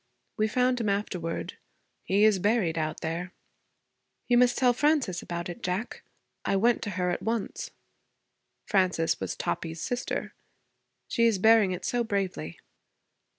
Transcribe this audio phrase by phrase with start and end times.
[0.35, 1.53] 'We found him afterwards.
[2.01, 3.33] He is buried out there.'
[4.27, 6.01] 'You must tell Frances about it, Jack.
[6.43, 7.69] I went to her at once.'
[8.65, 10.33] Frances was Toppie's sister.
[11.07, 12.57] 'She is bearing it so bravely.'